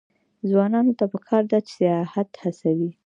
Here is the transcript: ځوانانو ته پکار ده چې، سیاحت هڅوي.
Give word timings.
ځوانانو 0.49 0.93
ته 0.99 1.05
پکار 1.13 1.43
ده 1.51 1.59
چې، 1.67 1.73
سیاحت 1.77 2.29
هڅوي. 2.41 2.89